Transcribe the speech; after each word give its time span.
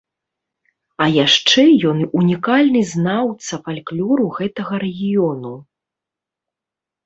А 1.03 1.07
яшчэ 1.25 1.65
ён 1.89 1.99
унікальны 2.21 2.81
знаўца 2.93 3.53
фальклору 3.69 4.25
гэтага 4.41 4.83
рэгіёну. 4.89 5.55